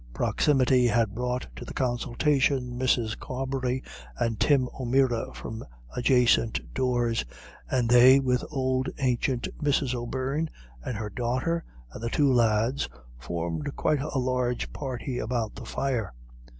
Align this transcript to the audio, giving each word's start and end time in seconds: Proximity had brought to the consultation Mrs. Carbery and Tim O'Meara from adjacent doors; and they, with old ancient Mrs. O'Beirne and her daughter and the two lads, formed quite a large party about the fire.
Proximity 0.15 0.87
had 0.87 1.13
brought 1.13 1.45
to 1.55 1.63
the 1.63 1.75
consultation 1.75 2.71
Mrs. 2.71 3.15
Carbery 3.19 3.83
and 4.17 4.39
Tim 4.39 4.67
O'Meara 4.79 5.31
from 5.35 5.63
adjacent 5.95 6.73
doors; 6.73 7.23
and 7.69 7.87
they, 7.87 8.19
with 8.19 8.43
old 8.49 8.89
ancient 8.97 9.47
Mrs. 9.63 9.93
O'Beirne 9.93 10.49
and 10.83 10.97
her 10.97 11.11
daughter 11.11 11.63
and 11.93 12.01
the 12.01 12.09
two 12.09 12.33
lads, 12.33 12.89
formed 13.19 13.75
quite 13.75 14.01
a 14.01 14.17
large 14.17 14.73
party 14.73 15.19
about 15.19 15.53
the 15.53 15.65
fire. 15.65 16.11